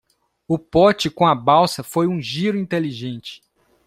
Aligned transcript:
O 0.47 0.57
pote 0.57 1.11
com 1.11 1.27
a 1.27 1.35
balsa 1.35 1.83
foi 1.83 2.07
um 2.07 2.19
giro 2.19 2.57
inteligente. 2.57 3.39